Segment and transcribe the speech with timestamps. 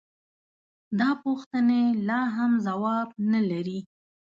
[0.99, 3.79] دا پوښتنې لا هم ځواب نه لري.